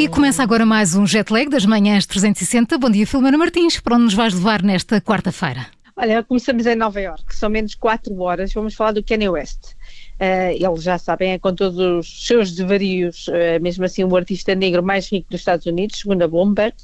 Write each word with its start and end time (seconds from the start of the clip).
E 0.00 0.08
começa 0.08 0.42
agora 0.42 0.64
mais 0.64 0.94
um 0.94 1.06
jet 1.06 1.30
lag 1.30 1.50
das 1.50 1.66
manhãs 1.66 2.06
360. 2.06 2.78
Bom 2.78 2.88
dia, 2.88 3.06
Filomena 3.06 3.36
Martins. 3.36 3.78
Para 3.80 3.96
onde 3.96 4.04
nos 4.04 4.14
vais 4.14 4.32
levar 4.32 4.62
nesta 4.62 4.98
quarta-feira? 4.98 5.66
Olha, 5.94 6.24
começamos 6.24 6.64
em 6.64 6.74
Nova 6.74 6.98
York, 6.98 7.36
são 7.36 7.50
menos 7.50 7.74
4 7.74 8.18
horas. 8.18 8.50
Vamos 8.54 8.74
falar 8.74 8.92
do 8.92 9.04
Kanye 9.04 9.28
West. 9.28 9.74
Uh, 10.18 10.56
eles 10.56 10.82
já 10.82 10.96
sabem, 10.96 11.32
é 11.32 11.38
com 11.38 11.54
todos 11.54 11.78
os 11.78 12.26
seus 12.26 12.50
desvarios, 12.50 13.28
uh, 13.28 13.60
mesmo 13.60 13.84
assim, 13.84 14.02
o 14.02 14.16
artista 14.16 14.54
negro 14.54 14.82
mais 14.82 15.06
rico 15.12 15.28
dos 15.30 15.42
Estados 15.42 15.66
Unidos, 15.66 15.98
segundo 15.98 16.22
a 16.22 16.28
Bloomberg, 16.28 16.74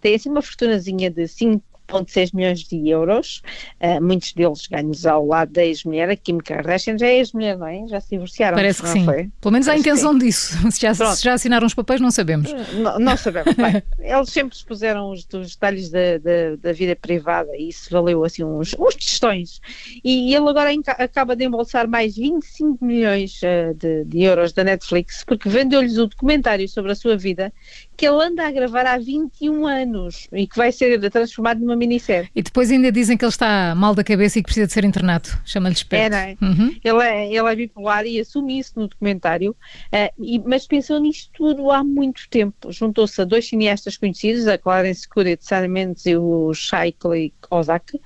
tem 0.00 0.14
assim 0.14 0.28
uma 0.28 0.40
fortunazinha 0.40 1.10
de 1.10 1.26
5 1.26 1.60
1,6 1.92 2.30
milhões 2.34 2.60
de 2.60 2.88
euros, 2.88 3.42
uh, 3.80 4.02
muitos 4.02 4.32
deles 4.32 4.66
ganhos 4.66 5.06
ao 5.06 5.26
lado 5.26 5.52
da 5.52 5.64
ex-mulher, 5.64 6.08
a 6.10 6.16
Kim 6.16 6.38
Kardashian 6.38 6.98
já 6.98 7.06
é 7.06 7.18
ex-mulher, 7.18 7.56
não 7.56 7.66
é? 7.66 7.86
Já 7.88 8.00
se 8.00 8.10
divorciaram. 8.10 8.56
Parece 8.56 8.82
que 8.82 8.88
sim. 8.88 9.04
Foi? 9.04 9.30
Pelo 9.40 9.52
menos 9.52 9.68
há 9.68 9.72
a 9.72 9.78
intenção 9.78 10.16
disso. 10.16 10.58
Se 10.70 10.80
já, 10.80 10.94
se 10.94 11.24
já, 11.24 11.34
assinaram 11.34 11.66
os 11.66 11.74
papéis, 11.74 12.00
não 12.00 12.10
sabemos. 12.10 12.52
Não, 12.74 12.98
não 12.98 13.16
sabemos. 13.16 13.54
Bem, 13.54 13.82
eles 13.98 14.30
sempre 14.30 14.56
expuseram 14.56 15.10
os, 15.10 15.26
os 15.32 15.54
detalhes 15.54 15.90
da, 15.90 16.18
da, 16.18 16.56
da, 16.60 16.72
vida 16.72 16.94
privada 16.96 17.50
e 17.56 17.68
isso 17.68 17.90
valeu 17.90 18.24
assim 18.24 18.44
uns, 18.44 18.74
uns 18.78 18.94
testões. 18.94 19.60
E, 20.04 20.30
e 20.30 20.34
ele 20.34 20.48
agora 20.48 20.70
acaba 20.98 21.34
de 21.34 21.44
embolsar 21.44 21.88
mais 21.88 22.16
25 22.16 22.84
milhões 22.84 23.40
uh, 23.42 23.74
de, 23.74 24.04
de 24.04 24.22
euros 24.22 24.52
da 24.52 24.64
Netflix 24.64 25.24
porque 25.24 25.48
vendeu-lhes 25.48 25.98
o 25.98 26.06
documentário 26.06 26.68
sobre 26.68 26.92
a 26.92 26.94
sua 26.94 27.16
vida 27.16 27.52
que 28.00 28.08
ele 28.08 28.24
anda 28.24 28.46
a 28.46 28.50
gravar 28.50 28.86
há 28.86 28.96
21 28.96 29.66
anos 29.66 30.26
e 30.32 30.46
que 30.46 30.56
vai 30.56 30.72
ser 30.72 30.98
transformado 31.10 31.60
numa 31.60 31.76
minissérie. 31.76 32.30
E 32.34 32.42
depois 32.42 32.70
ainda 32.70 32.90
dizem 32.90 33.14
que 33.14 33.22
ele 33.22 33.28
está 33.28 33.74
mal 33.74 33.94
da 33.94 34.02
cabeça 34.02 34.38
e 34.38 34.42
que 34.42 34.46
precisa 34.46 34.66
de 34.66 34.72
ser 34.72 34.86
internado. 34.86 35.28
Chama-lhe 35.44 35.74
esperto. 35.74 36.06
É, 36.06 36.08
não 36.08 36.16
é? 36.16 36.36
Uhum. 36.40 36.74
Ele 36.82 37.02
é? 37.02 37.26
Ele 37.26 37.52
é 37.52 37.54
bipolar 37.54 38.06
e 38.06 38.18
assume 38.18 38.58
isso 38.58 38.72
no 38.80 38.88
documentário, 38.88 39.50
uh, 39.50 40.14
e, 40.18 40.38
mas 40.38 40.66
pensou 40.66 40.98
nisto 40.98 41.30
tudo 41.34 41.70
há 41.70 41.84
muito 41.84 42.26
tempo. 42.30 42.72
Juntou-se 42.72 43.20
a 43.20 43.24
dois 43.26 43.46
cineastas 43.46 43.98
conhecidos, 43.98 44.46
a 44.46 44.56
Clarence 44.56 45.06
Curry 45.06 45.36
de 45.36 45.44
Sam 45.44 45.68
Mendes 45.68 46.06
e 46.06 46.16
o 46.16 46.54
Shaikli 46.54 47.34
Kozak, 47.42 48.00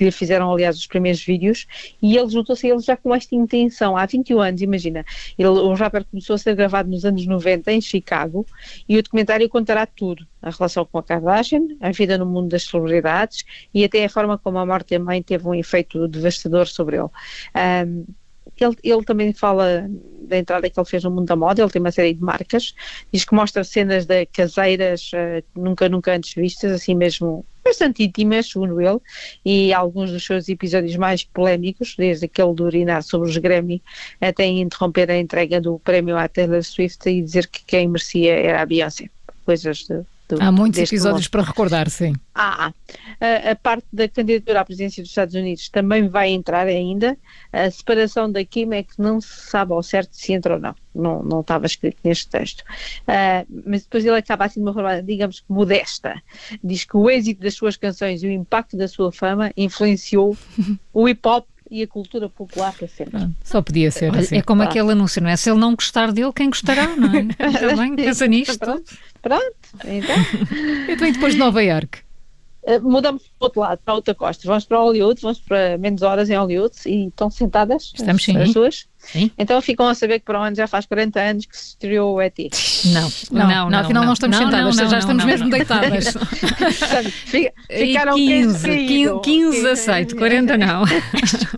que 0.00 0.04
lhe 0.06 0.10
fizeram, 0.10 0.50
aliás, 0.50 0.78
os 0.78 0.86
primeiros 0.86 1.22
vídeos, 1.22 1.66
e 2.00 2.16
ele 2.16 2.30
juntou-se 2.30 2.66
a 2.66 2.70
eles 2.70 2.86
já 2.86 2.96
com 2.96 3.14
esta 3.14 3.34
intenção, 3.34 3.98
há 3.98 4.06
21 4.06 4.40
anos, 4.40 4.62
imagina. 4.62 5.04
Ele, 5.36 5.48
o 5.48 5.74
rapper 5.74 6.06
começou 6.06 6.36
a 6.36 6.38
ser 6.38 6.56
gravado 6.56 6.88
nos 6.88 7.04
anos 7.04 7.26
90 7.26 7.70
em 7.70 7.82
Chicago, 7.82 8.46
e 8.88 8.96
o 8.96 9.02
documentário 9.02 9.46
contará 9.50 9.84
tudo, 9.84 10.26
a 10.40 10.48
relação 10.48 10.86
com 10.86 10.96
a 10.96 11.02
Kardashian, 11.02 11.60
a 11.82 11.90
vida 11.90 12.16
no 12.16 12.24
mundo 12.24 12.48
das 12.48 12.62
celebridades, 12.62 13.44
e 13.74 13.84
até 13.84 14.02
a 14.02 14.08
forma 14.08 14.38
como 14.38 14.56
a 14.56 14.64
morte 14.64 14.96
da 14.96 15.04
mãe 15.04 15.22
teve 15.22 15.46
um 15.46 15.54
efeito 15.54 16.08
devastador 16.08 16.66
sobre 16.66 16.96
ele. 16.96 17.10
Um, 17.54 18.06
ele, 18.64 18.76
ele, 18.82 19.04
também 19.04 19.32
fala 19.32 19.88
da 20.22 20.38
entrada 20.38 20.68
que 20.68 20.78
ele 20.78 20.86
fez 20.86 21.04
no 21.04 21.10
mundo 21.10 21.26
da 21.26 21.36
moda, 21.36 21.62
ele 21.62 21.70
tem 21.70 21.80
uma 21.80 21.90
série 21.90 22.14
de 22.14 22.22
marcas, 22.22 22.74
diz 23.12 23.24
que 23.24 23.34
mostra 23.34 23.64
cenas 23.64 24.06
de 24.06 24.26
caseiras 24.26 25.10
uh, 25.12 25.60
nunca, 25.60 25.88
nunca 25.88 26.14
antes 26.14 26.34
vistas, 26.34 26.72
assim 26.72 26.94
mesmo 26.94 27.44
bastante 27.64 28.02
íntimas, 28.02 28.50
segundo 28.50 28.80
ele, 28.80 28.98
e 29.44 29.72
alguns 29.72 30.10
dos 30.10 30.24
seus 30.24 30.48
episódios 30.48 30.96
mais 30.96 31.24
polémicos, 31.24 31.94
desde 31.96 32.26
aquele 32.26 32.54
do 32.54 32.64
urinar 32.64 33.02
sobre 33.02 33.28
os 33.28 33.36
Grammy, 33.36 33.82
até 34.20 34.46
interromper 34.46 35.10
a 35.10 35.18
entrega 35.18 35.60
do 35.60 35.78
prémio 35.78 36.16
à 36.16 36.28
Taylor 36.28 36.62
Swift 36.62 37.08
e 37.08 37.22
dizer 37.22 37.46
que 37.48 37.64
quem 37.64 37.88
merecia 37.88 38.34
era 38.34 38.62
a 38.62 38.66
Beyoncé. 38.66 39.10
Coisas 39.44 39.78
de, 39.78 40.02
do, 40.36 40.42
Há 40.42 40.52
muitos 40.52 40.80
episódios 40.80 41.28
para 41.28 41.42
recordar, 41.42 41.90
sim. 41.90 42.14
Ah, 42.34 42.72
a, 43.20 43.50
a, 43.50 43.56
parte 43.56 43.86
da 43.92 44.08
candidatura 44.08 44.60
à 44.60 44.64
presidência 44.64 45.02
dos 45.02 45.10
Estados 45.10 45.34
Unidos 45.34 45.68
também 45.68 46.08
vai 46.08 46.30
entrar 46.30 46.66
ainda. 46.66 47.16
A 47.52 47.70
separação 47.70 48.30
da 48.30 48.44
Kim 48.44 48.72
é 48.72 48.82
que 48.82 48.94
não 48.98 49.20
se 49.20 49.50
sabe 49.50 49.72
ao 49.72 49.82
certo 49.82 50.10
se 50.12 50.32
entra 50.32 50.54
ou 50.54 50.60
não. 50.60 50.74
Não, 50.94 51.22
não 51.22 51.40
estava 51.40 51.66
escrito 51.66 51.98
neste 52.02 52.28
texto. 52.28 52.60
Uh, 52.60 53.62
mas 53.66 53.82
depois 53.82 54.04
ele 54.04 54.16
acaba 54.16 54.44
assim 54.44 54.60
de 54.60 54.66
uma 54.66 54.72
forma, 54.72 55.02
digamos 55.02 55.40
que 55.40 55.46
modesta. 55.52 56.20
Diz 56.62 56.84
que 56.84 56.96
o 56.96 57.10
êxito 57.10 57.42
das 57.42 57.54
suas 57.54 57.76
canções 57.76 58.22
e 58.22 58.26
o 58.26 58.30
impacto 58.30 58.76
da 58.76 58.88
sua 58.88 59.12
fama 59.12 59.52
influenciou 59.56 60.36
o 60.92 61.08
hip 61.08 61.26
hop 61.26 61.46
e 61.70 61.82
a 61.82 61.86
cultura 61.86 62.28
popular 62.28 62.72
para 62.72 62.88
sempre. 62.88 63.28
só 63.44 63.62
podia 63.62 63.90
ser 63.90 64.14
assim. 64.16 64.38
É 64.38 64.42
como 64.42 64.62
aquele 64.62 64.92
anúncio, 64.92 65.22
não 65.22 65.30
é? 65.30 65.36
Se 65.36 65.48
ele 65.48 65.58
não 65.58 65.74
gostar 65.74 66.12
dele, 66.12 66.32
quem 66.32 66.50
gostará, 66.50 66.88
não 66.96 67.14
é? 67.14 67.20
Está 67.48 67.76
bem, 67.76 67.94
pensa 67.94 68.26
nisto. 68.26 68.58
Pronto, 68.58 68.92
pronto 69.22 69.56
então. 69.84 70.16
então 70.88 71.06
e 71.06 71.12
depois 71.12 71.34
de 71.34 71.38
Nova 71.38 71.62
Iorque? 71.62 72.00
Uh, 72.62 72.80
mudamos 72.82 73.22
para 73.22 73.30
o 73.40 73.44
outro 73.44 73.60
lado, 73.60 73.80
para 73.84 73.94
outra 73.94 74.14
costa. 74.14 74.46
Vamos 74.46 74.64
para 74.64 74.78
Hollywood, 74.78 75.20
vamos 75.22 75.40
para 75.40 75.78
menos 75.78 76.02
horas 76.02 76.28
em 76.28 76.36
Hollywood 76.36 76.74
e 76.86 77.08
estão 77.08 77.30
sentadas 77.30 77.92
Estamos 77.94 78.22
sim. 78.22 78.36
as 78.36 78.52
duas. 78.52 78.86
Sim. 78.98 79.30
Então 79.38 79.60
ficam 79.62 79.88
a 79.88 79.94
saber 79.94 80.18
que 80.18 80.26
para 80.26 80.42
onde 80.42 80.58
já 80.58 80.66
faz 80.66 80.84
40 80.84 81.18
anos 81.18 81.46
que 81.46 81.56
se 81.56 81.68
estreou 81.68 82.16
o 82.16 82.20
ET. 82.20 82.36
Não, 82.84 83.10
não, 83.30 83.48
não, 83.48 83.70
não 83.70 83.78
afinal 83.78 84.04
não, 84.04 84.12
estamos 84.12 84.36
sentadas, 84.36 84.76
já 84.76 84.98
estamos 84.98 85.24
mesmo 85.24 85.48
deitadas. 85.48 86.14
Ficaram 87.70 88.14
15, 88.14 88.68
15, 88.68 89.20
15 89.22 89.68
aceito, 89.68 90.16
40 90.16 90.58
não. 90.58 90.84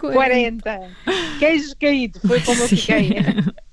40. 0.01 0.81
Queijo 1.41 1.75
caído, 1.81 2.21
foi 2.21 2.41
como 2.41 2.63
eu 2.63 2.69
fiquei. 2.69 3.17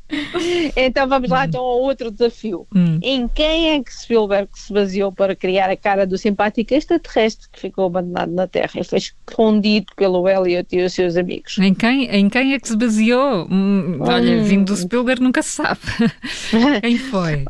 então 0.76 1.08
vamos 1.08 1.30
lá 1.30 1.46
então 1.46 1.62
ao 1.62 1.80
outro 1.82 2.12
desafio. 2.12 2.68
Hum. 2.76 3.00
Em 3.02 3.28
quem 3.28 3.72
é 3.72 3.84
que 3.84 3.94
Spielberg 3.94 4.50
se 4.56 4.74
baseou 4.74 5.12
para 5.12 5.36
criar 5.36 5.70
a 5.70 5.78
cara 5.78 6.06
do 6.06 6.18
simpático 6.18 6.74
extraterrestre 6.74 7.48
que 7.52 7.60
ficou 7.60 7.86
abandonado 7.86 8.32
na 8.32 8.48
Terra 8.48 8.72
e 8.76 8.84
foi 8.84 8.98
escondido 8.98 9.88
pelo 9.96 10.28
Elliot 10.28 10.76
e 10.76 10.84
os 10.84 10.94
seus 10.94 11.16
amigos? 11.16 11.58
Em 11.60 11.74
quem, 11.74 12.06
em 12.06 12.30
quem 12.30 12.54
é 12.54 12.60
que 12.60 12.68
se 12.68 12.78
baseou? 12.78 13.48
Hum, 13.50 14.00
olha, 14.02 14.38
hum. 14.38 14.44
vindo 14.44 14.66
do 14.66 14.76
Spielberg 14.76 15.22
nunca 15.22 15.42
se 15.42 15.50
sabe. 15.50 15.80
quem 16.82 16.98
foi? 16.98 17.46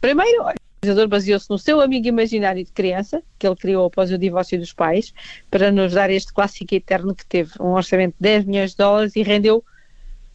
Primeiro, 0.00 0.42
o 0.42 0.52
realizador 0.84 1.08
baseou-se 1.08 1.48
no 1.48 1.58
seu 1.58 1.80
amigo 1.80 2.08
imaginário 2.08 2.64
de 2.64 2.72
criança, 2.72 3.22
que 3.38 3.46
ele 3.46 3.56
criou 3.56 3.86
após 3.86 4.10
o 4.10 4.18
divórcio 4.18 4.58
dos 4.58 4.72
pais, 4.72 5.14
para 5.50 5.70
nos 5.70 5.92
dar 5.92 6.10
este 6.10 6.32
clássico 6.32 6.74
eterno 6.74 7.14
que 7.14 7.24
teve 7.24 7.52
um 7.60 7.68
orçamento 7.68 8.14
de 8.14 8.22
10 8.22 8.44
milhões 8.44 8.70
de 8.72 8.76
dólares 8.76 9.16
e 9.16 9.22
rendeu 9.22 9.64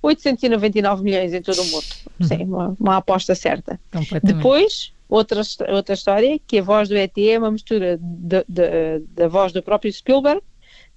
899 0.08 1.04
milhões 1.04 1.34
em 1.34 1.42
todo 1.42 1.62
o 1.62 1.66
mundo. 1.66 1.86
Uhum. 2.20 2.28
Sim, 2.28 2.44
uma, 2.44 2.76
uma 2.80 2.98
aposta 2.98 3.36
certa. 3.36 3.80
Depois, 4.24 4.94
outra, 5.10 5.42
outra 5.70 5.94
história, 5.94 6.40
que 6.48 6.60
a 6.60 6.64
voz 6.64 6.90
do 6.90 6.96
ET 6.96 7.18
é 7.18 7.38
uma 7.38 7.52
mistura 7.52 7.98
de, 8.02 8.46
de, 8.48 9.00
da 9.14 9.28
voz 9.28 9.52
do 9.52 9.62
próprio 9.62 9.92
Spielberg, 9.92 10.42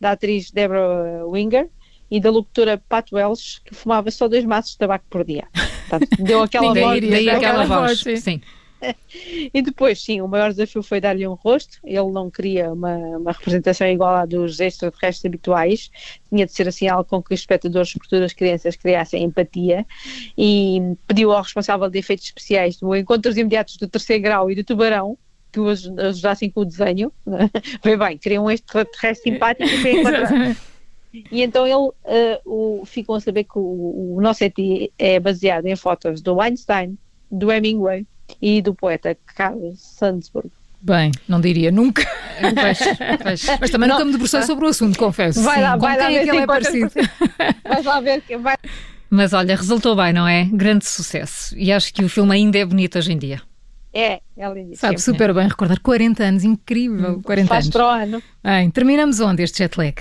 da 0.00 0.12
atriz 0.12 0.50
Deborah 0.50 1.26
Winger 1.26 1.68
e 2.10 2.20
da 2.20 2.30
locutora 2.30 2.82
Pat 2.88 3.12
Welsh, 3.12 3.60
que 3.64 3.74
fumava 3.74 4.10
só 4.10 4.28
dois 4.28 4.44
maços 4.44 4.72
de 4.72 4.78
tabaco 4.78 5.04
por 5.08 5.24
dia. 5.24 5.46
Portanto, 5.88 6.08
deu 6.22 6.42
aquela 6.42 6.74
voz. 6.74 7.08
Daí 7.08 7.30
aquela 7.30 7.64
voz, 7.64 8.00
sim. 8.00 8.16
sim. 8.16 8.40
e 9.52 9.62
depois, 9.62 10.02
sim, 10.02 10.20
o 10.20 10.28
maior 10.28 10.50
desafio 10.50 10.82
foi 10.82 11.00
dar-lhe 11.00 11.26
um 11.26 11.34
rosto. 11.34 11.78
Ele 11.84 12.10
não 12.10 12.30
queria 12.30 12.72
uma, 12.72 12.96
uma 12.96 13.32
representação 13.32 13.86
igual 13.86 14.14
à 14.14 14.26
dos 14.26 14.60
extraterrestres 14.60 15.24
habituais. 15.24 15.90
Tinha 16.28 16.46
de 16.46 16.52
ser 16.52 16.68
assim 16.68 16.88
algo 16.88 17.04
com 17.04 17.22
que 17.22 17.34
os 17.34 17.40
espectadores, 17.40 17.90
sobretudo 17.90 18.24
as 18.24 18.32
crianças, 18.32 18.76
criassem 18.76 19.24
empatia. 19.24 19.86
E 20.36 20.80
pediu 21.06 21.32
ao 21.32 21.42
responsável 21.42 21.88
de 21.88 21.98
efeitos 21.98 22.26
especiais 22.26 22.76
do 22.76 22.94
Encontros 22.94 23.36
Imediatos 23.36 23.76
do 23.76 23.88
Terceiro 23.88 24.22
Grau 24.22 24.50
e 24.50 24.54
do 24.54 24.64
Tubarão 24.64 25.16
que 25.52 25.58
o 25.58 25.68
ajudassem 25.68 26.50
com 26.50 26.60
o 26.60 26.64
desenho. 26.64 27.12
Vê 27.82 27.96
bem, 27.96 28.16
queriam 28.16 28.44
um 28.44 28.50
extraterrestre 28.50 29.32
simpático 29.32 29.68
para 29.82 29.90
encontrar. 29.90 30.56
E 31.12 31.42
então 31.42 31.66
ele 31.66 31.74
uh, 31.74 31.92
o, 32.44 32.84
ficam 32.86 33.16
a 33.16 33.20
saber 33.20 33.44
que 33.44 33.58
o, 33.58 34.16
o 34.16 34.20
nosso 34.20 34.44
ET 34.44 34.54
é 34.96 35.18
baseado 35.18 35.66
em 35.66 35.74
fotos 35.74 36.20
do 36.20 36.40
Einstein, 36.40 36.96
do 37.30 37.50
Hemingway, 37.50 38.06
e 38.40 38.60
do 38.62 38.74
poeta 38.74 39.16
Carlos 39.34 39.78
Sandsburg. 39.78 40.50
Bem, 40.82 41.12
não 41.28 41.40
diria 41.40 41.70
nunca. 41.70 42.02
Mas, 42.40 42.78
mas, 43.22 43.58
mas 43.60 43.70
também 43.70 43.86
não, 43.86 43.96
nunca 43.96 44.06
me 44.06 44.12
debrucei 44.12 44.42
sobre 44.42 44.64
o 44.64 44.68
assunto, 44.68 44.98
confesso. 44.98 45.42
Vai 45.42 45.60
lá, 45.60 45.74
Sim, 45.74 45.80
vai 45.80 45.98
lá 45.98 46.08
ver 46.08 46.14
é 46.14 46.24
que 46.24 46.30
é 46.30 46.46
parecido. 46.46 46.90
Vais 47.68 47.84
lá 47.84 48.00
ver 48.00 48.22
que 48.22 48.36
vai. 48.38 48.56
Mas 49.10 49.32
olha, 49.32 49.56
resultou 49.56 49.94
bem, 49.94 50.12
não 50.12 50.26
é? 50.26 50.44
Grande 50.44 50.86
sucesso. 50.86 51.54
E 51.58 51.70
acho 51.70 51.92
que 51.92 52.02
o 52.02 52.08
filme 52.08 52.34
ainda 52.34 52.56
é 52.56 52.64
bonito 52.64 52.96
hoje 52.96 53.12
em 53.12 53.18
dia. 53.18 53.42
É, 53.92 54.20
é 54.36 54.48
lindíssimo. 54.48 54.76
Sabe 54.76 55.00
super 55.00 55.34
bem 55.34 55.48
recordar 55.48 55.80
40 55.80 56.22
anos, 56.22 56.44
incrível, 56.44 57.20
40 57.22 57.48
Faz 57.48 57.64
anos. 57.64 57.72
para 57.72 57.84
o 57.84 57.88
ano. 57.88 58.22
Bem, 58.42 58.70
terminamos 58.70 59.20
onde 59.20 59.42
este 59.42 59.58
jet 59.58 59.76
lag? 59.76 60.00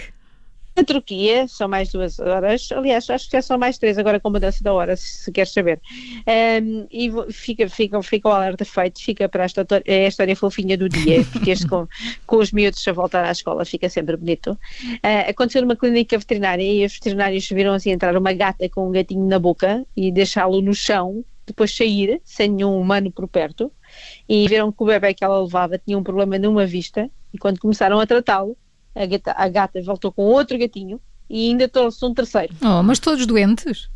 Na 0.79 0.85
Turquia 0.85 1.45
são 1.45 1.67
mais 1.67 1.91
duas 1.91 2.19
horas, 2.19 2.71
aliás, 2.71 3.09
acho 3.09 3.25
que 3.25 3.35
já 3.35 3.41
são 3.41 3.57
mais 3.57 3.77
três 3.77 3.97
agora 3.97 4.17
com 4.17 4.29
a 4.29 4.31
mudança 4.31 4.63
da 4.63 4.71
hora, 4.73 4.95
se, 4.95 5.25
se 5.25 5.29
queres 5.29 5.51
saber. 5.51 5.81
Um, 6.25 6.87
e 6.89 7.11
fica, 7.33 7.67
fica, 7.67 8.01
fica 8.01 8.29
o 8.29 8.31
alerta 8.31 8.63
feito, 8.63 8.97
fica 9.03 9.27
para 9.27 9.43
esta, 9.43 9.67
a 9.85 10.07
história 10.07 10.33
fofinha 10.37 10.77
do 10.77 10.87
dia, 10.87 11.25
porque 11.33 11.51
este 11.51 11.67
com, 11.67 11.85
com 12.25 12.37
os 12.37 12.53
miúdos 12.53 12.87
a 12.87 12.93
voltar 12.93 13.25
à 13.25 13.31
escola 13.31 13.65
fica 13.65 13.89
sempre 13.89 14.15
bonito. 14.15 14.51
Uh, 14.51 15.29
aconteceu 15.29 15.61
numa 15.61 15.75
clínica 15.75 16.17
veterinária 16.17 16.63
e 16.63 16.85
os 16.85 16.93
veterinários 16.93 17.49
viram 17.49 17.73
assim 17.73 17.91
entrar 17.91 18.15
uma 18.15 18.31
gata 18.31 18.69
com 18.69 18.87
um 18.87 18.91
gatinho 18.93 19.27
na 19.27 19.37
boca 19.37 19.85
e 19.97 20.09
deixá-lo 20.13 20.61
no 20.61 20.73
chão, 20.73 21.25
depois 21.45 21.75
sair, 21.75 22.21
sem 22.23 22.47
nenhum 22.47 22.79
humano 22.79 23.11
por 23.11 23.27
perto, 23.27 23.69
e 24.29 24.47
viram 24.47 24.71
que 24.71 24.81
o 24.81 24.85
bebê 24.85 25.13
que 25.13 25.25
ela 25.25 25.41
levava 25.41 25.77
tinha 25.77 25.97
um 25.97 26.03
problema 26.03 26.39
numa 26.39 26.65
vista, 26.65 27.09
e 27.33 27.37
quando 27.37 27.59
começaram 27.59 27.99
a 27.99 28.07
tratá-lo, 28.07 28.55
a 28.95 29.05
gata, 29.05 29.33
a 29.37 29.47
gata 29.47 29.81
voltou 29.81 30.11
com 30.11 30.23
outro 30.23 30.57
gatinho 30.57 30.99
e 31.29 31.49
ainda 31.49 31.67
trouxe 31.67 32.03
um 32.05 32.13
terceiro. 32.13 32.53
Oh, 32.61 32.81
mas 32.83 32.99
todos 32.99 33.25
doentes? 33.25 33.89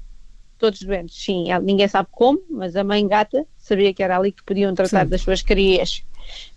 todos 0.63 0.81
doentes. 0.81 1.21
Sim, 1.21 1.47
ninguém 1.61 1.87
sabe 1.89 2.07
como, 2.09 2.41
mas 2.49 2.75
a 2.77 2.83
mãe 2.85 3.05
gata 3.05 3.45
sabia 3.57 3.93
que 3.93 4.01
era 4.01 4.17
ali 4.17 4.31
que 4.31 4.43
podiam 4.43 4.73
tratar 4.73 5.03
Sim. 5.03 5.09
das 5.09 5.21
suas 5.21 5.41
crias 5.41 6.05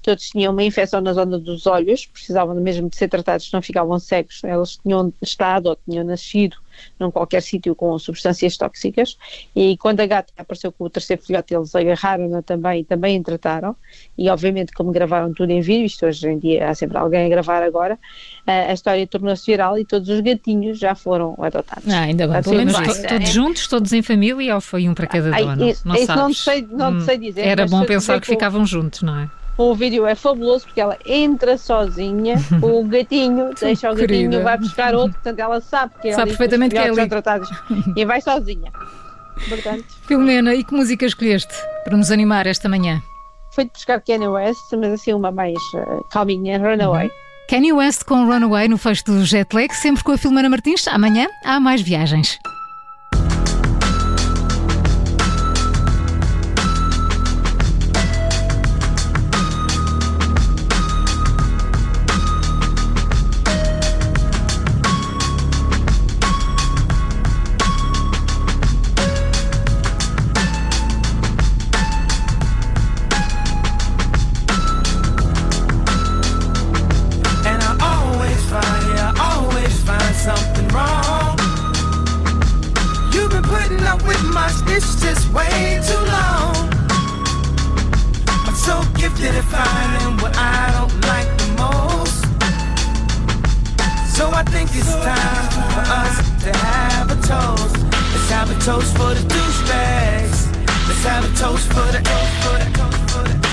todos 0.03 0.31
tinham 0.31 0.53
uma 0.53 0.63
infecção 0.63 1.01
na 1.01 1.13
zona 1.13 1.39
dos 1.39 1.67
olhos, 1.67 2.07
precisavam 2.07 2.55
mesmo 2.55 2.89
de 2.89 2.97
ser 2.97 3.09
tratados, 3.09 3.51
não 3.53 3.61
ficavam 3.61 3.99
cegos, 3.99 4.43
elas 4.45 4.77
tinham 4.77 5.13
estado 5.21 5.67
ou 5.67 5.77
tinham 5.77 6.05
nascido 6.05 6.57
num 7.01 7.11
qualquer 7.11 7.43
sítio 7.43 7.75
com 7.75 7.99
substâncias 7.99 8.57
tóxicas 8.57 9.17
e 9.55 9.77
quando 9.79 10.01
a 10.01 10.07
gata 10.07 10.33
apareceu 10.37 10.71
com 10.71 10.85
o 10.85 10.91
terceiro 10.91 11.23
filhote 11.23 11.55
eles 11.55 11.75
agarraram-na 11.75 12.43
também 12.43 12.83
e 12.83 12.85
também 12.85 13.19
a 13.19 13.23
trataram 13.23 13.75
e 14.17 14.29
obviamente 14.29 14.73
como 14.73 14.93
gravaram 14.93 15.33
tudo 15.33 15.51
em 15.51 15.61
vídeo, 15.61 15.87
isto 15.87 16.07
hoje 16.07 16.29
em 16.29 16.39
dia 16.39 16.69
há 16.69 16.75
sempre 16.75 16.99
alguém 16.99 17.27
a 17.27 17.29
gravar 17.29 17.63
agora, 17.63 17.99
a 18.47 18.73
história 18.73 19.07
tornou-se 19.07 19.45
viral 19.47 19.79
e 19.79 19.85
todos 19.85 20.09
os 20.09 20.21
gatinhos 20.21 20.79
já 20.79 20.95
foram 20.95 21.35
adotados. 21.39 21.89
Ah, 21.93 22.03
ainda 22.03 22.29
bem, 22.29 22.43
pelo 22.43 22.57
menos 22.57 22.77
todos 23.03 23.29
juntos, 23.31 23.67
todos 23.67 23.93
em 23.93 24.03
família 24.03 24.55
ou 24.55 24.61
foi 24.61 24.89
um 24.89 24.95
para 24.95 25.07
cada 25.07 25.31
dono? 25.31 25.69
Isso, 25.69 25.87
não, 25.87 25.95
não, 26.17 26.33
sei, 26.33 26.63
não 26.63 26.93
hum, 26.93 27.01
sei 27.01 27.19
dizer. 27.19 27.47
Era 27.47 27.67
bom 27.67 27.85
pensar 27.85 28.15
que, 28.15 28.21
que 28.21 28.27
ficavam 28.27 28.65
juntos, 28.65 29.03
não 29.03 29.19
é? 29.19 29.31
O 29.59 29.75
vídeo 29.75 30.07
é 30.07 30.15
fabuloso 30.15 30.67
porque 30.67 30.81
ela 30.81 30.99
entra 31.05 31.57
sozinha, 31.57 32.37
o 32.63 32.85
gatinho, 32.89 33.51
deixa 33.59 33.91
o 33.91 33.95
gatinho, 33.95 34.31
Querida. 34.31 34.43
vai 34.43 34.59
buscar 34.59 34.95
outro, 34.95 35.15
portanto 35.15 35.39
ela 35.39 35.61
sabe 35.61 35.95
que 36.01 36.13
sabe 36.13 36.29
perfeitamente 36.31 36.75
que 36.75 36.79
é 36.79 36.89
ali. 36.91 37.09
tratados 37.09 37.49
e 37.97 38.05
vai 38.05 38.21
sozinha. 38.21 38.71
Portanto, 39.49 39.85
Filomena, 40.07 40.55
e 40.55 40.65
que 40.65 40.75
música 40.75 41.07
escolheste 41.07 41.55
para 41.85 41.97
nos 41.97 42.11
animar 42.11 42.47
esta 42.47 42.69
manhã? 42.69 43.01
Foi 43.55 43.65
de 43.65 43.71
buscar 43.71 44.01
Kanye 44.01 44.29
West, 44.29 44.73
mas 44.73 44.93
assim 44.93 45.15
uma 45.15 45.31
mais 45.31 45.57
uh, 45.75 46.05
calminha, 46.11 46.59
Runaway. 46.59 47.07
Uhum. 47.07 47.13
Kanye 47.49 47.73
West 47.73 48.05
com 48.05 48.27
Runaway 48.27 48.69
no 48.69 48.77
fecho 48.77 49.05
do 49.05 49.25
Jetlag, 49.25 49.73
sempre 49.75 50.03
com 50.03 50.13
a 50.13 50.19
Filomena 50.19 50.51
Martins. 50.51 50.87
Amanhã 50.89 51.29
há 51.45 51.61
mais 51.61 51.81
viagens. 51.81 52.39
Toast 98.67 98.97
for 98.97 99.15
the 99.15 99.23
douchebags. 99.33 100.51
Let's 100.89 101.05
have 101.05 101.23
a 101.23 101.33
toast 101.39 101.69
for 101.69 101.87
the. 101.95 102.03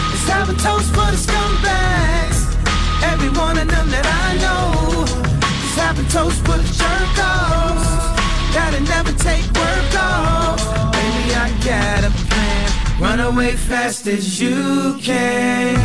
Let's 0.10 0.28
have 0.28 0.50
a 0.50 0.54
toast 0.54 0.90
for 0.90 1.06
the 1.14 1.20
scumbags. 1.26 2.40
Every 3.12 3.30
one 3.30 3.60
of 3.60 3.68
them 3.68 3.88
that 3.94 4.08
I 4.26 4.30
know. 4.42 5.06
Let's 5.06 5.78
have 5.86 6.00
a 6.00 6.06
toast 6.10 6.40
for 6.46 6.58
the 6.58 6.66
jerk 6.66 7.18
offs. 7.22 7.90
Gotta 8.58 8.82
never 8.90 9.14
take 9.22 9.46
work 9.54 9.94
off. 10.02 10.58
Baby, 10.98 11.36
I 11.46 11.50
got 11.62 12.10
a 12.10 12.12
plan. 12.26 13.00
Run 13.00 13.20
away 13.20 13.52
fast 13.52 14.08
as 14.08 14.42
you 14.42 14.98
can. 15.00 15.78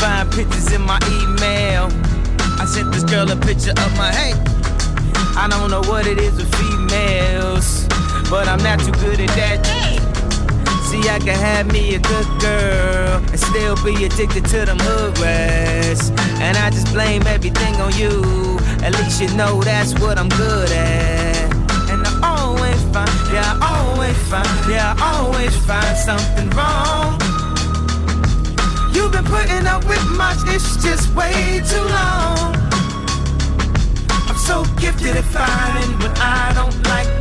Find 0.00 0.32
pictures 0.32 0.72
in 0.72 0.80
my 0.80 1.00
email. 1.20 1.92
I 2.58 2.64
sent 2.64 2.94
this 2.94 3.04
girl 3.04 3.30
a 3.30 3.36
picture 3.36 3.72
of 3.72 3.90
my 3.98 4.10
hey. 4.10 4.32
I 5.36 5.48
don't 5.50 5.70
know 5.70 5.82
what 5.82 6.06
it 6.06 6.16
is 6.16 6.34
with 6.36 6.50
females 6.54 7.91
but 8.32 8.48
I'm 8.48 8.62
not 8.64 8.80
too 8.80 8.92
good 8.92 9.20
at 9.20 9.28
that. 9.36 9.60
See, 10.88 11.06
I 11.06 11.18
can 11.18 11.36
have 11.36 11.70
me 11.70 11.96
a 11.96 11.98
good 11.98 12.26
girl 12.40 13.20
and 13.28 13.38
still 13.38 13.76
be 13.84 14.06
addicted 14.06 14.46
to 14.46 14.64
them 14.64 14.78
hood 14.80 15.18
rats. 15.18 16.08
And 16.40 16.56
I 16.56 16.70
just 16.70 16.90
blame 16.94 17.26
everything 17.26 17.74
on 17.76 17.92
you. 17.92 18.24
At 18.80 18.96
least 18.96 19.20
you 19.20 19.28
know 19.36 19.60
that's 19.60 19.92
what 20.00 20.16
I'm 20.16 20.30
good 20.30 20.70
at. 20.72 21.52
And 21.92 22.00
I 22.08 22.12
always 22.24 22.80
find, 22.94 23.12
yeah, 23.36 23.60
I 23.60 23.92
always 23.92 24.16
find, 24.32 24.48
yeah, 24.66 24.96
I 24.96 25.08
always 25.20 25.54
find 25.68 25.94
something 26.08 26.48
wrong. 26.56 27.20
You've 28.94 29.12
been 29.12 29.28
putting 29.28 29.66
up 29.66 29.84
with 29.84 30.04
my 30.16 30.32
it's 30.46 30.82
just 30.82 31.14
way 31.14 31.60
too 31.68 31.84
long. 31.84 32.56
I'm 34.24 34.40
so 34.40 34.64
gifted 34.80 35.16
at 35.20 35.24
finding 35.36 35.92
what 36.00 36.16
I 36.18 36.52
don't 36.56 36.82
like. 36.88 37.11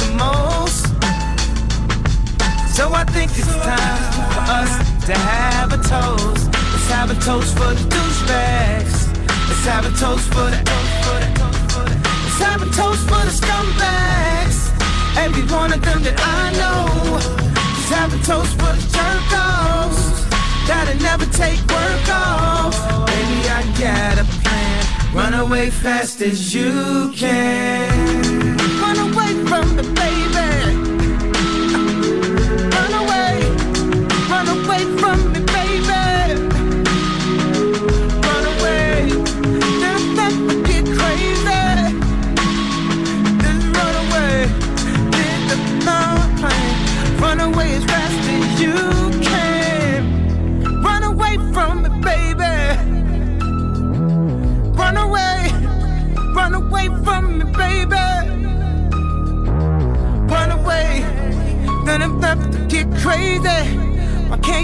So 2.82 2.92
I 2.94 3.04
think 3.04 3.30
it's 3.38 3.46
time 3.46 4.02
for 4.34 4.44
us 4.60 4.74
to 5.06 5.14
have 5.14 5.72
a 5.72 5.78
toast. 5.78 6.50
Let's 6.50 6.90
have 6.90 7.12
a 7.12 7.18
toast 7.22 7.54
for 7.56 7.72
the 7.78 7.86
douchebags. 7.94 8.96
Let's 9.48 9.66
have 9.70 9.86
a 9.86 9.94
toast 10.02 10.26
for 10.34 10.50
the. 10.50 10.58
Let's 12.26 12.40
have 12.42 12.62
a 12.64 12.70
toast 12.74 13.04
for 13.06 13.22
the 13.28 13.34
scumbags. 13.42 14.58
Every 15.16 15.44
one 15.56 15.72
of 15.72 15.82
them 15.84 16.02
that 16.02 16.18
I 16.18 16.44
know. 16.58 16.82
Let's 17.54 17.90
have 18.00 18.12
a 18.18 18.22
toast 18.26 18.54
for 18.60 18.74
the 18.74 18.84
jerk 18.96 19.30
offs. 19.46 20.26
That'll 20.68 21.00
never 21.04 21.28
take 21.38 21.62
work 21.70 22.08
off. 22.10 22.74
Baby, 23.06 23.42
I 23.58 23.62
got 23.78 24.18
a 24.18 24.26
plan. 24.42 25.14
Run 25.14 25.34
away 25.36 25.70
fast 25.70 26.20
as 26.22 26.56
you 26.56 27.12
can. 27.16 28.58
Run 28.82 28.98
away 29.08 29.32
from 29.46 29.76
the 29.76 29.84
baby. 29.84 30.21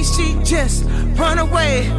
She 0.03 0.37
just 0.43 0.83
run 1.17 1.39
away? 1.39 1.89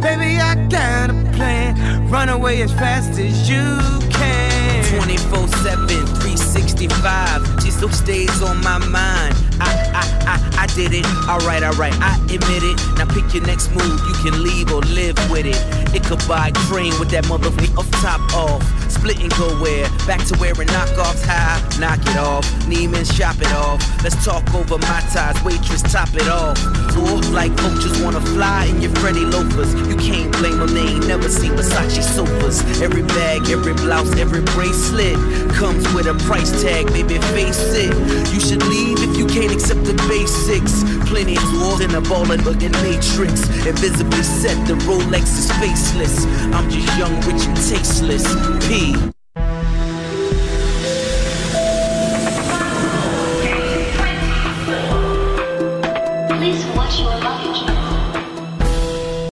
Baby, 0.00 0.38
I 0.40 0.54
got 0.68 1.10
a 1.10 1.14
plan. 1.32 2.08
Run 2.10 2.28
away 2.28 2.62
as 2.62 2.72
fast 2.72 3.18
as 3.18 3.48
you 3.48 3.64
can. 4.10 4.84
24 4.98 5.48
7, 5.48 5.86
365. 5.88 7.62
She 7.62 7.70
still 7.70 7.90
stays 7.90 8.42
on 8.42 8.62
my 8.62 8.78
mind. 8.78 9.34
I, 9.60 9.70
I, 9.94 10.04
I, 10.26 10.62
I 10.62 10.66
did 10.74 10.92
it. 10.92 11.06
Alright, 11.28 11.62
alright, 11.62 11.94
I 12.00 12.16
admit 12.24 12.62
it. 12.62 12.80
Now 12.96 13.06
pick 13.06 13.34
your 13.34 13.44
next 13.46 13.70
move. 13.72 14.00
You 14.06 14.14
can 14.22 14.42
leave 14.42 14.72
or 14.72 14.80
live 14.82 15.18
with 15.30 15.46
it. 15.46 15.58
It 15.94 16.04
could 16.04 16.22
buy 16.28 16.52
cream 16.68 16.98
with 16.98 17.10
that 17.10 17.24
motherfucker 17.24 17.76
off 17.76 17.90
top 18.02 18.20
off. 18.34 18.83
Split 19.04 19.20
and 19.20 19.36
go 19.36 19.60
where? 19.60 19.86
Back 20.06 20.24
to 20.28 20.38
wearing 20.40 20.68
knockoffs 20.68 21.26
high. 21.26 21.60
Knock 21.78 22.00
it 22.08 22.16
off. 22.16 22.46
Neiman 22.64 23.04
shop 23.04 23.36
it 23.38 23.52
off. 23.52 23.84
Let's 24.02 24.16
talk 24.24 24.42
over 24.54 24.78
my 24.78 25.00
ties. 25.12 25.36
Waitress 25.44 25.82
top 25.82 26.08
it 26.14 26.26
off. 26.26 26.56
Or 26.96 27.20
like 27.36 27.52
vultures 27.52 28.00
wanna 28.00 28.22
fly 28.32 28.64
in 28.64 28.80
your 28.80 28.92
Freddy 28.96 29.26
loafers. 29.26 29.74
You 29.74 29.96
can't 29.96 30.32
blame 30.38 30.56
them. 30.56 30.72
They 30.72 30.96
ain't 30.96 31.06
never 31.06 31.28
seen 31.28 31.52
Versace 31.52 32.02
sofas. 32.02 32.64
Every 32.80 33.02
bag, 33.02 33.50
every 33.50 33.74
blouse, 33.74 34.16
every 34.16 34.40
bracelet 34.56 35.16
comes 35.52 35.84
with 35.92 36.06
a 36.06 36.14
price 36.24 36.50
tag. 36.62 36.86
Baby, 36.86 37.18
face 37.36 37.60
it. 37.76 37.92
You 38.32 38.40
should 38.40 38.64
leave 38.64 39.02
if 39.02 39.18
you 39.18 39.26
can't 39.26 39.52
accept 39.52 39.84
the 39.84 39.92
basics. 40.08 40.80
Plenty 41.10 41.36
tools 41.52 41.82
in 41.82 41.94
a 41.94 42.00
ballin' 42.00 42.42
looking 42.42 42.72
matrix. 42.80 43.44
Invisibly 43.66 44.22
set, 44.22 44.56
the 44.66 44.74
Rolex 44.88 45.36
is 45.36 45.52
faceless. 45.60 46.24
I'm 46.54 46.70
just 46.70 46.88
young, 46.96 47.14
rich, 47.28 47.44
and 47.44 47.56
tasteless. 47.56 48.24
P. 48.66 48.93